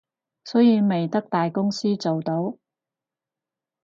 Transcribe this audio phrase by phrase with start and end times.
[0.43, 2.57] 所以咪得大公司做到